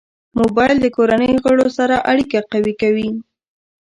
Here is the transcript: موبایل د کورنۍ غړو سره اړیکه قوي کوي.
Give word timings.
موبایل 0.39 0.77
د 0.81 0.87
کورنۍ 0.97 1.33
غړو 1.43 1.67
سره 1.77 1.95
اړیکه 2.11 2.39
قوي 2.51 2.73
کوي. 2.81 3.09